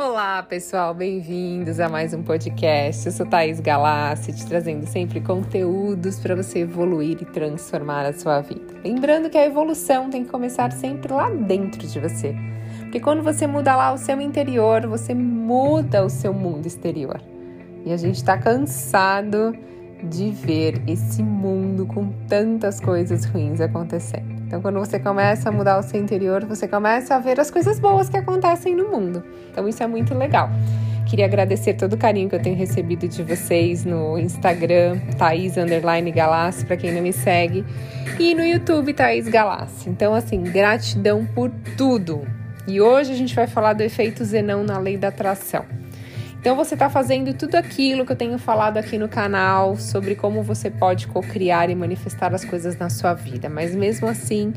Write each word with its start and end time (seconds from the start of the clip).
Olá, 0.00 0.44
pessoal, 0.44 0.94
bem-vindos 0.94 1.80
a 1.80 1.88
mais 1.88 2.14
um 2.14 2.22
podcast. 2.22 3.04
Eu 3.04 3.10
sou 3.10 3.26
Thaís 3.26 3.58
Galassi, 3.58 4.32
te 4.32 4.46
trazendo 4.46 4.86
sempre 4.86 5.20
conteúdos 5.20 6.20
para 6.20 6.36
você 6.36 6.60
evoluir 6.60 7.18
e 7.20 7.24
transformar 7.24 8.06
a 8.06 8.12
sua 8.12 8.40
vida. 8.40 8.74
Lembrando 8.84 9.28
que 9.28 9.36
a 9.36 9.44
evolução 9.44 10.08
tem 10.08 10.22
que 10.22 10.30
começar 10.30 10.70
sempre 10.70 11.12
lá 11.12 11.28
dentro 11.28 11.84
de 11.84 11.98
você. 11.98 12.32
Porque 12.82 13.00
quando 13.00 13.24
você 13.24 13.44
muda 13.48 13.74
lá 13.74 13.92
o 13.92 13.98
seu 13.98 14.20
interior, 14.20 14.86
você 14.86 15.12
muda 15.12 16.04
o 16.04 16.08
seu 16.08 16.32
mundo 16.32 16.66
exterior. 16.66 17.20
E 17.84 17.92
a 17.92 17.96
gente 17.96 18.18
está 18.18 18.38
cansado 18.38 19.52
de 20.02 20.30
ver 20.30 20.80
esse 20.86 21.22
mundo 21.22 21.86
com 21.86 22.12
tantas 22.28 22.80
coisas 22.80 23.24
ruins 23.24 23.60
acontecendo. 23.60 24.38
Então, 24.46 24.62
quando 24.62 24.78
você 24.78 24.98
começa 24.98 25.48
a 25.48 25.52
mudar 25.52 25.78
o 25.78 25.82
seu 25.82 26.00
interior, 26.00 26.44
você 26.44 26.66
começa 26.66 27.14
a 27.14 27.18
ver 27.18 27.38
as 27.38 27.50
coisas 27.50 27.78
boas 27.78 28.08
que 28.08 28.16
acontecem 28.16 28.74
no 28.74 28.88
mundo. 28.88 29.22
Então, 29.50 29.68
isso 29.68 29.82
é 29.82 29.86
muito 29.86 30.14
legal. 30.14 30.48
Queria 31.06 31.24
agradecer 31.24 31.74
todo 31.74 31.94
o 31.94 31.96
carinho 31.96 32.28
que 32.28 32.34
eu 32.34 32.42
tenho 32.42 32.56
recebido 32.56 33.08
de 33.08 33.22
vocês 33.22 33.84
no 33.84 34.18
Instagram, 34.18 34.98
Thaís 35.16 35.54
Galassi, 36.14 36.66
para 36.66 36.76
quem 36.76 36.92
não 36.92 37.00
me 37.00 37.12
segue, 37.12 37.64
e 38.18 38.34
no 38.34 38.44
YouTube, 38.44 38.92
Thaís 38.92 39.26
Galassi. 39.26 39.88
Então, 39.88 40.14
assim, 40.14 40.42
gratidão 40.42 41.24
por 41.24 41.50
tudo. 41.76 42.26
E 42.66 42.80
hoje 42.80 43.12
a 43.12 43.16
gente 43.16 43.34
vai 43.34 43.46
falar 43.46 43.72
do 43.72 43.82
efeito 43.82 44.22
Zenão 44.22 44.62
na 44.62 44.78
lei 44.78 44.98
da 44.98 45.08
atração. 45.08 45.64
Então 46.40 46.54
você 46.54 46.74
está 46.74 46.88
fazendo 46.88 47.34
tudo 47.34 47.56
aquilo 47.56 48.06
que 48.06 48.12
eu 48.12 48.16
tenho 48.16 48.38
falado 48.38 48.76
aqui 48.76 48.96
no 48.96 49.08
canal 49.08 49.76
sobre 49.76 50.14
como 50.14 50.42
você 50.42 50.70
pode 50.70 51.08
co-criar 51.08 51.68
e 51.68 51.74
manifestar 51.74 52.32
as 52.32 52.44
coisas 52.44 52.78
na 52.78 52.88
sua 52.88 53.12
vida, 53.12 53.48
mas 53.48 53.74
mesmo 53.74 54.06
assim 54.06 54.52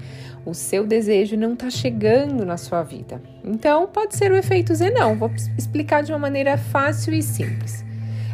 o 0.45 0.53
seu 0.53 0.85
desejo 0.85 1.35
não 1.35 1.53
está 1.53 1.69
chegando 1.69 2.45
na 2.45 2.55
sua 2.55 2.83
vida. 2.83 3.21
Então 3.43 3.87
pode 3.87 4.15
ser 4.15 4.31
o 4.31 4.35
efeito 4.35 4.75
Zenão. 4.75 5.15
Vou 5.15 5.31
explicar 5.57 6.03
de 6.03 6.11
uma 6.11 6.19
maneira 6.19 6.55
fácil 6.55 7.13
e 7.13 7.23
simples. 7.23 7.83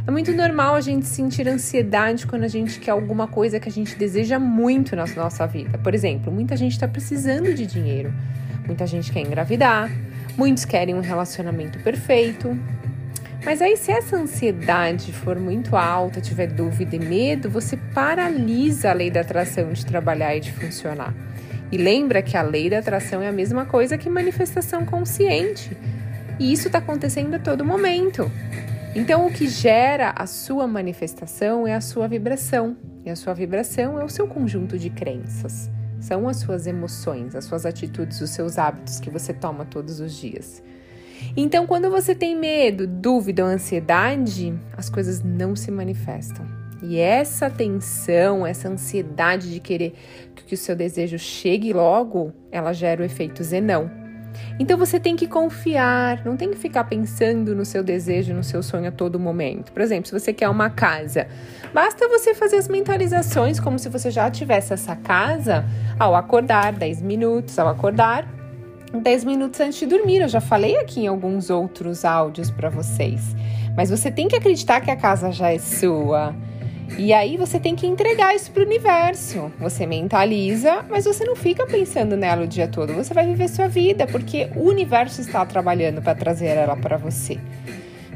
É 0.05 0.11
muito 0.11 0.31
normal 0.31 0.75
a 0.75 0.81
gente 0.81 1.05
sentir 1.05 1.47
ansiedade 1.49 2.25
quando 2.27 2.43
a 2.43 2.47
gente 2.47 2.79
quer 2.79 2.91
alguma 2.91 3.27
coisa 3.27 3.59
que 3.59 3.67
a 3.67 3.71
gente 3.71 3.95
deseja 3.95 4.39
muito 4.39 4.95
na 4.95 5.05
nossa 5.05 5.45
vida. 5.45 5.77
Por 5.77 5.93
exemplo, 5.93 6.31
muita 6.31 6.55
gente 6.55 6.73
está 6.73 6.87
precisando 6.87 7.53
de 7.53 7.65
dinheiro, 7.65 8.13
muita 8.65 8.87
gente 8.87 9.11
quer 9.11 9.19
engravidar, 9.19 9.91
muitos 10.37 10.63
querem 10.63 10.95
um 10.95 11.01
relacionamento 11.01 11.77
perfeito, 11.79 12.57
mas 13.47 13.61
aí, 13.61 13.77
se 13.77 13.93
essa 13.93 14.17
ansiedade 14.17 15.13
for 15.13 15.39
muito 15.39 15.77
alta, 15.77 16.19
tiver 16.19 16.47
dúvida 16.47 16.97
e 16.97 16.99
medo, 16.99 17.49
você 17.49 17.77
paralisa 17.77 18.89
a 18.89 18.93
lei 18.93 19.09
da 19.09 19.21
atração 19.21 19.71
de 19.71 19.85
trabalhar 19.85 20.35
e 20.35 20.41
de 20.41 20.51
funcionar. 20.51 21.15
E 21.71 21.77
lembra 21.77 22.21
que 22.21 22.35
a 22.35 22.41
lei 22.41 22.69
da 22.69 22.79
atração 22.79 23.21
é 23.21 23.29
a 23.29 23.31
mesma 23.31 23.65
coisa 23.65 23.97
que 23.97 24.09
manifestação 24.09 24.85
consciente. 24.85 25.77
E 26.37 26.51
isso 26.51 26.67
está 26.67 26.79
acontecendo 26.79 27.35
a 27.35 27.39
todo 27.39 27.63
momento. 27.63 28.29
Então, 28.93 29.25
o 29.25 29.31
que 29.31 29.47
gera 29.47 30.13
a 30.13 30.27
sua 30.27 30.67
manifestação 30.67 31.65
é 31.65 31.73
a 31.73 31.79
sua 31.79 32.05
vibração. 32.05 32.75
E 33.05 33.09
a 33.09 33.15
sua 33.15 33.33
vibração 33.33 33.97
é 33.97 34.03
o 34.03 34.09
seu 34.09 34.27
conjunto 34.27 34.77
de 34.77 34.89
crenças. 34.89 35.69
São 36.01 36.27
as 36.27 36.35
suas 36.35 36.67
emoções, 36.67 37.33
as 37.33 37.45
suas 37.45 37.65
atitudes, 37.65 38.19
os 38.19 38.29
seus 38.29 38.57
hábitos 38.57 38.99
que 38.99 39.09
você 39.09 39.33
toma 39.33 39.63
todos 39.63 40.01
os 40.01 40.13
dias. 40.19 40.61
Então, 41.35 41.67
quando 41.67 41.89
você 41.89 42.15
tem 42.15 42.35
medo, 42.35 42.87
dúvida 42.87 43.43
ou 43.43 43.49
ansiedade, 43.49 44.53
as 44.75 44.89
coisas 44.89 45.23
não 45.23 45.55
se 45.55 45.71
manifestam. 45.71 46.45
E 46.81 46.99
essa 46.99 47.49
tensão, 47.49 48.45
essa 48.45 48.69
ansiedade 48.69 49.51
de 49.51 49.59
querer 49.59 49.93
que 50.47 50.53
o 50.53 50.57
seu 50.57 50.75
desejo 50.75 51.17
chegue 51.17 51.73
logo, 51.73 52.31
ela 52.51 52.71
gera 52.71 53.01
o 53.01 53.05
efeito 53.05 53.43
zenão. 53.43 53.89
Então 54.59 54.77
você 54.77 54.99
tem 54.99 55.15
que 55.15 55.27
confiar, 55.27 56.23
não 56.23 56.37
tem 56.37 56.51
que 56.51 56.57
ficar 56.57 56.83
pensando 56.83 57.55
no 57.55 57.65
seu 57.65 57.83
desejo, 57.83 58.33
no 58.33 58.43
seu 58.43 58.61
sonho 58.61 58.87
a 58.87 58.91
todo 58.91 59.19
momento. 59.19 59.71
Por 59.71 59.81
exemplo, 59.81 60.07
se 60.07 60.17
você 60.17 60.31
quer 60.31 60.47
uma 60.47 60.69
casa, 60.69 61.27
basta 61.73 62.07
você 62.07 62.33
fazer 62.33 62.57
as 62.57 62.67
mentalizações 62.67 63.59
como 63.59 63.79
se 63.79 63.89
você 63.89 64.11
já 64.11 64.29
tivesse 64.29 64.73
essa 64.73 64.95
casa 64.95 65.65
ao 65.99 66.15
acordar, 66.15 66.73
10 66.73 67.01
minutos 67.01 67.57
ao 67.57 67.67
acordar, 67.67 68.27
10 68.93 69.23
minutos 69.25 69.59
antes 69.59 69.79
de 69.79 69.85
dormir. 69.85 70.21
Eu 70.21 70.27
já 70.27 70.41
falei 70.41 70.77
aqui 70.77 71.01
em 71.01 71.07
alguns 71.07 71.49
outros 71.49 72.05
áudios 72.05 72.49
para 72.51 72.69
vocês. 72.69 73.35
Mas 73.75 73.89
você 73.89 74.09
tem 74.09 74.27
que 74.27 74.35
acreditar 74.35 74.81
que 74.81 74.89
a 74.89 74.95
casa 74.95 75.31
já 75.31 75.51
é 75.51 75.59
sua. 75.59 76.35
E 76.97 77.13
aí 77.13 77.35
você 77.37 77.59
tem 77.59 77.75
que 77.75 77.85
entregar 77.85 78.33
isso 78.33 78.49
para 78.51 78.63
o 78.63 78.65
universo. 78.65 79.51
Você 79.59 79.85
mentaliza, 79.85 80.85
mas 80.89 81.05
você 81.05 81.25
não 81.25 81.35
fica 81.35 81.65
pensando 81.65 82.15
nela 82.15 82.43
o 82.43 82.47
dia 82.47 82.67
todo. 82.67 82.93
Você 82.93 83.13
vai 83.13 83.25
viver 83.25 83.49
sua 83.49 83.67
vida, 83.67 84.07
porque 84.07 84.49
o 84.55 84.61
universo 84.61 85.21
está 85.21 85.45
trabalhando 85.45 86.01
para 86.01 86.15
trazer 86.15 86.47
ela 86.47 86.75
para 86.75 86.97
você. 86.97 87.37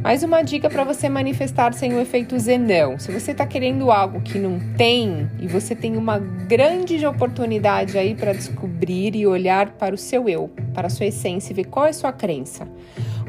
Mais 0.03 0.23
uma 0.23 0.41
dica 0.41 0.67
para 0.67 0.83
você 0.83 1.07
manifestar 1.07 1.75
sem 1.75 1.93
o 1.93 1.99
efeito 1.99 2.37
zenão. 2.39 2.97
Se 2.97 3.11
você 3.11 3.33
está 3.33 3.45
querendo 3.45 3.91
algo 3.91 4.19
que 4.19 4.39
não 4.39 4.59
tem 4.75 5.29
e 5.39 5.47
você 5.47 5.75
tem 5.75 5.95
uma 5.95 6.17
grande 6.17 7.05
oportunidade 7.05 7.99
aí 7.99 8.15
para 8.15 8.33
descobrir 8.33 9.15
e 9.15 9.27
olhar 9.27 9.69
para 9.73 9.93
o 9.93 9.97
seu 9.97 10.27
eu, 10.27 10.49
para 10.73 10.87
a 10.87 10.89
sua 10.89 11.05
essência 11.05 11.53
e 11.53 11.55
ver 11.55 11.65
qual 11.65 11.85
é 11.85 11.89
a 11.89 11.93
sua 11.93 12.11
crença. 12.11 12.67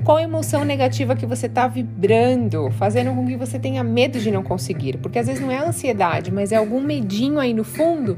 Qual 0.02 0.16
a 0.16 0.22
emoção 0.22 0.64
negativa 0.64 1.14
que 1.14 1.26
você 1.26 1.44
está 1.44 1.68
vibrando, 1.68 2.70
fazendo 2.72 3.14
com 3.14 3.26
que 3.26 3.36
você 3.36 3.58
tenha 3.58 3.84
medo 3.84 4.18
de 4.18 4.30
não 4.30 4.42
conseguir? 4.42 4.96
Porque 4.96 5.18
às 5.18 5.26
vezes 5.26 5.42
não 5.42 5.50
é 5.50 5.58
ansiedade, 5.58 6.32
mas 6.32 6.52
é 6.52 6.56
algum 6.56 6.80
medinho 6.80 7.38
aí 7.38 7.52
no 7.52 7.64
fundo 7.64 8.16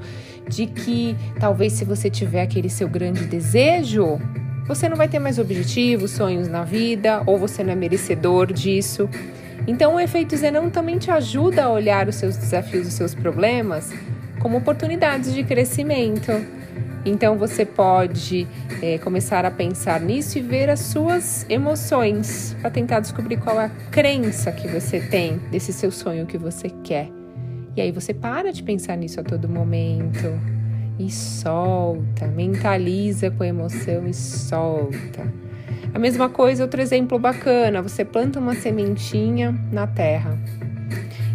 de 0.49 0.67
que 0.67 1.17
talvez 1.41 1.73
se 1.73 1.85
você 1.85 2.09
tiver 2.09 2.43
aquele 2.43 2.71
seu 2.71 2.89
grande 2.89 3.27
desejo, 3.27 4.21
você 4.67 4.89
não 4.89 4.97
vai 4.97 5.09
ter 5.09 5.19
mais 5.19 5.39
objetivos, 5.39 6.13
sonhos 6.13 6.49
na 6.49 6.65
vida, 6.65 7.23
ou 7.27 7.39
você 7.39 7.63
não 7.63 7.73
é 7.73 7.77
merecedor 7.77 8.53
disso. 8.53 9.09
Então, 9.67 9.95
o 9.95 10.01
efeito 10.01 10.37
Zenão 10.37 10.71
também 10.71 10.99
te 10.99 11.11
ajuda 11.11 11.65
a 11.65 11.71
olhar 11.71 12.09
os 12.09 12.17
seus 12.17 12.37
desafios, 12.37 12.87
os 12.87 12.95
seus 12.95 13.15
problemas 13.15 13.93
como 14.41 14.59
oportunidades 14.59 15.33
de 15.33 15.43
crescimento. 15.45 16.33
Então, 17.05 17.37
você 17.37 17.65
pode 17.65 18.47
é, 18.83 18.99
começar 18.99 19.45
a 19.45 19.51
pensar 19.51 20.01
nisso 20.01 20.39
e 20.39 20.41
ver 20.41 20.71
as 20.71 20.81
suas 20.81 21.45
emoções 21.49 22.57
para 22.61 22.71
tentar 22.71 23.01
descobrir 23.01 23.37
qual 23.37 23.61
é 23.61 23.67
a 23.67 23.71
crença 23.91 24.51
que 24.51 24.67
você 24.69 25.01
tem 25.01 25.39
desse 25.51 25.73
seu 25.73 25.91
sonho 25.91 26.27
que 26.27 26.39
você 26.39 26.71
quer. 26.83 27.09
E 27.77 27.81
aí 27.81 27.91
você 27.91 28.15
para 28.15 28.53
de 28.53 28.63
pensar 28.63 28.97
nisso 28.97 29.21
a 29.21 29.23
todo 29.23 29.49
momento 29.49 30.54
e 30.99 31.11
solta, 31.11 32.27
mentaliza 32.27 33.31
com 33.31 33.45
emoção 33.45 34.07
e 34.07 34.15
solta. 34.15 35.27
A 35.93 35.99
mesma 35.99 36.29
coisa, 36.29 36.65
outro 36.65 36.81
exemplo 36.81 37.19
bacana: 37.19 37.83
você 37.83 38.05
planta 38.05 38.39
uma 38.39 38.55
sementinha 38.55 39.55
na 39.73 39.87
terra. 39.87 40.39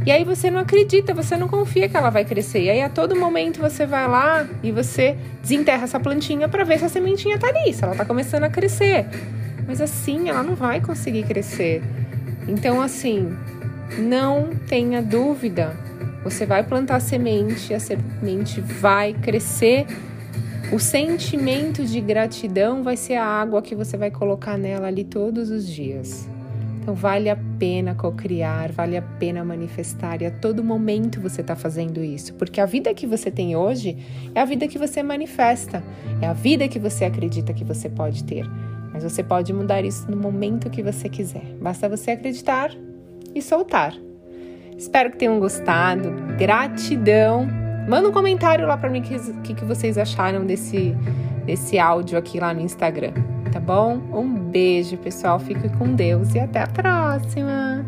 E 0.05 0.11
aí 0.11 0.23
você 0.23 0.49
não 0.49 0.59
acredita, 0.59 1.13
você 1.13 1.35
não 1.35 1.47
confia 1.47 1.89
que 1.89 1.95
ela 1.95 2.09
vai 2.09 2.23
crescer. 2.23 2.63
E 2.63 2.69
aí 2.69 2.81
a 2.81 2.89
todo 2.89 3.15
momento 3.15 3.59
você 3.59 3.85
vai 3.85 4.07
lá 4.07 4.47
e 4.63 4.71
você 4.71 5.17
desenterra 5.41 5.83
essa 5.83 5.99
plantinha 5.99 6.47
para 6.47 6.63
ver 6.63 6.79
se 6.79 6.85
a 6.85 6.89
sementinha 6.89 7.37
tá 7.37 7.47
ali, 7.47 7.73
se 7.73 7.83
ela 7.83 7.95
tá 7.95 8.05
começando 8.05 8.43
a 8.43 8.49
crescer. 8.49 9.05
Mas 9.67 9.81
assim, 9.81 10.29
ela 10.29 10.41
não 10.41 10.55
vai 10.55 10.79
conseguir 10.81 11.23
crescer. 11.23 11.83
Então 12.47 12.81
assim, 12.81 13.37
não 13.97 14.49
tenha 14.67 15.01
dúvida 15.01 15.75
você 16.23 16.45
vai 16.45 16.63
plantar 16.63 16.99
semente, 16.99 17.73
a 17.73 17.79
semente 17.79 18.61
vai 18.61 19.13
crescer. 19.13 19.85
O 20.71 20.79
sentimento 20.79 21.83
de 21.83 21.99
gratidão 22.01 22.83
vai 22.83 22.97
ser 22.97 23.15
a 23.15 23.25
água 23.25 23.61
que 23.61 23.73
você 23.73 23.97
vai 23.97 24.11
colocar 24.11 24.57
nela 24.57 24.87
ali 24.87 25.03
todos 25.03 25.49
os 25.49 25.67
dias. 25.67 26.27
Então 26.81 26.93
vale 26.93 27.29
a 27.29 27.37
pena 27.57 27.93
cocriar, 27.93 28.71
vale 28.71 28.97
a 28.97 29.01
pena 29.01 29.43
manifestar 29.43 30.21
e 30.21 30.25
a 30.25 30.31
todo 30.31 30.63
momento 30.63 31.21
você 31.21 31.41
está 31.41 31.55
fazendo 31.55 32.03
isso, 32.03 32.33
porque 32.33 32.59
a 32.59 32.65
vida 32.65 32.93
que 32.93 33.05
você 33.05 33.29
tem 33.29 33.55
hoje 33.55 33.97
é 34.33 34.39
a 34.39 34.45
vida 34.45 34.67
que 34.67 34.77
você 34.77 35.03
manifesta, 35.03 35.83
é 36.21 36.25
a 36.25 36.33
vida 36.33 36.67
que 36.67 36.79
você 36.79 37.05
acredita 37.05 37.53
que 37.53 37.63
você 37.63 37.89
pode 37.89 38.23
ter. 38.23 38.43
Mas 38.91 39.03
você 39.03 39.21
pode 39.21 39.53
mudar 39.53 39.85
isso 39.85 40.09
no 40.09 40.17
momento 40.17 40.69
que 40.69 40.81
você 40.81 41.07
quiser. 41.07 41.45
Basta 41.61 41.87
você 41.87 42.11
acreditar 42.11 42.71
e 43.35 43.41
soltar. 43.41 43.93
Espero 44.79 45.11
que 45.11 45.17
tenham 45.17 45.37
gostado. 45.41 46.09
Gratidão. 46.37 47.45
Manda 47.85 48.07
um 48.07 48.13
comentário 48.13 48.65
lá 48.65 48.77
para 48.77 48.89
mim 48.89 49.01
o 49.01 49.41
que, 49.41 49.53
que 49.53 49.65
vocês 49.65 49.97
acharam 49.97 50.45
desse, 50.45 50.95
desse 51.45 51.77
áudio 51.77 52.17
aqui 52.17 52.39
lá 52.39 52.53
no 52.53 52.61
Instagram, 52.61 53.11
tá 53.51 53.59
bom? 53.59 53.99
Um 54.13 54.33
beijo, 54.33 54.95
pessoal. 54.97 55.37
Fique 55.37 55.67
com 55.77 55.93
Deus 55.93 56.33
e 56.33 56.39
até 56.39 56.61
a 56.61 56.67
próxima. 56.67 57.85